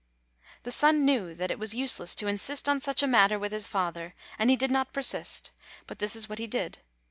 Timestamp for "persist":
4.93-5.51